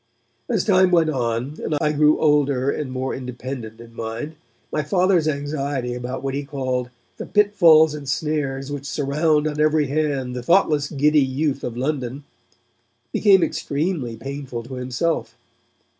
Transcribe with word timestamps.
As 0.49 0.63
time 0.63 0.89
went 0.89 1.11
on, 1.11 1.59
and 1.63 1.77
I 1.79 1.91
grew 1.91 2.19
older 2.19 2.71
and 2.71 2.91
more 2.91 3.13
independent 3.13 3.79
in 3.79 3.93
mind, 3.93 4.33
my 4.71 4.81
Father's 4.81 5.27
anxiety 5.27 5.93
about 5.93 6.23
what 6.23 6.33
he 6.33 6.43
called 6.43 6.89
'the 7.17 7.27
pitfalls 7.27 7.93
and 7.93 8.09
snares 8.09 8.71
which 8.71 8.85
surround 8.87 9.45
on 9.45 9.61
every 9.61 9.85
hand 9.89 10.35
the 10.35 10.41
thoughtless 10.41 10.89
giddy 10.89 11.21
youth 11.21 11.63
of 11.63 11.77
London' 11.77 12.23
became 13.13 13.43
extremely 13.43 14.15
painful 14.17 14.63
to 14.63 14.73
himself. 14.73 15.37